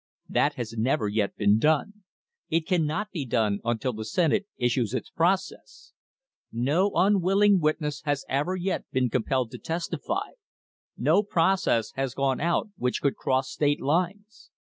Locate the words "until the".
3.63-4.03